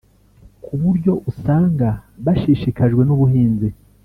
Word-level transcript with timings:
ku 0.63 0.73
buryo 0.81 1.11
usanga 1.31 1.87
bashishikajwe 2.25 3.01
n’ubuhinzi 3.05 3.69